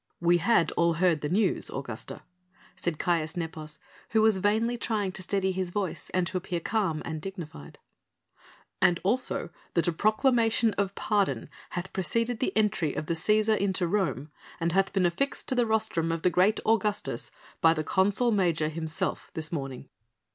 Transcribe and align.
"We 0.19 0.39
had 0.39 0.71
all 0.71 0.93
heard 0.93 1.21
the 1.21 1.29
news, 1.29 1.69
Augusta," 1.69 2.23
said 2.75 2.97
Caius 2.97 3.37
Nepos 3.37 3.77
who 4.09 4.23
was 4.23 4.39
vainly 4.39 4.75
trying 4.75 5.11
to 5.11 5.21
steady 5.21 5.51
his 5.51 5.69
voice 5.69 6.09
and 6.11 6.25
to 6.25 6.37
appear 6.37 6.59
calm 6.59 7.03
and 7.05 7.21
dignified, 7.21 7.77
"and 8.81 8.99
also 9.03 9.51
that 9.75 9.87
a 9.87 9.91
proclamation 9.93 10.73
of 10.73 10.95
pardon 10.95 11.51
hath 11.77 11.93
preceded 11.93 12.39
the 12.39 12.51
entry 12.57 12.95
of 12.95 13.05
the 13.05 13.13
Cæsar 13.13 13.55
into 13.55 13.85
Rome 13.87 14.31
and 14.59 14.71
hath 14.71 14.91
been 14.91 15.05
affixed 15.05 15.47
to 15.49 15.53
the 15.53 15.67
rostrum 15.67 16.11
of 16.11 16.23
the 16.23 16.31
great 16.31 16.59
Augustus 16.65 17.29
by 17.61 17.75
the 17.75 17.83
consul 17.83 18.31
major 18.31 18.69
himself 18.69 19.29
this 19.35 19.51
morning." 19.51 19.87